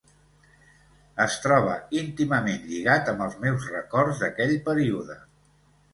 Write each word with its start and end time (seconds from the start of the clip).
Es 1.25 1.35
troba 1.43 1.75
íntimament 2.01 2.65
lligat 2.71 3.11
amb 3.13 3.21
els 3.29 3.39
meus 3.45 3.69
records 3.77 4.23
d'aquell 4.25 4.57
període 4.71 5.19